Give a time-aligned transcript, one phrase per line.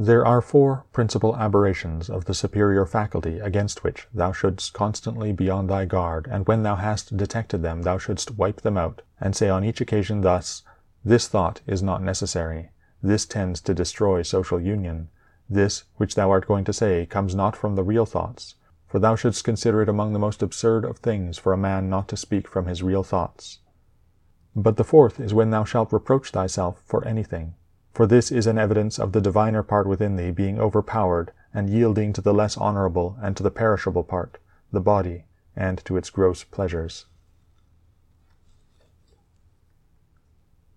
[0.00, 5.50] There are four principal aberrations of the superior faculty against which thou shouldst constantly be
[5.50, 9.34] on thy guard, and when thou hast detected them thou shouldst wipe them out, and
[9.34, 10.62] say on each occasion thus:
[11.04, 12.70] This thought is not necessary;
[13.02, 15.08] this tends to destroy social union;
[15.50, 18.54] this, which thou art going to say, comes not from the real thoughts;
[18.86, 22.06] for thou shouldst consider it among the most absurd of things for a man not
[22.06, 23.58] to speak from his real thoughts.
[24.54, 27.54] But the fourth is when thou shalt reproach thyself for anything.
[27.98, 32.12] For this is an evidence of the diviner part within thee being overpowered, and yielding
[32.12, 34.38] to the less honourable and to the perishable part,
[34.70, 35.24] the body,
[35.56, 37.06] and to its gross pleasures.